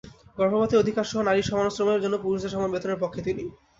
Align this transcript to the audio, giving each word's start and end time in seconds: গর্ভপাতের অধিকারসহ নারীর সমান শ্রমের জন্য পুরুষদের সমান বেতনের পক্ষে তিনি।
গর্ভপাতের 0.37 0.81
অধিকারসহ 0.83 1.19
নারীর 1.21 1.47
সমান 1.49 1.67
শ্রমের 1.71 2.03
জন্য 2.03 2.15
পুরুষদের 2.19 2.53
সমান 2.53 2.69
বেতনের 2.71 3.01
পক্ষে 3.03 3.21
তিনি। 3.27 3.43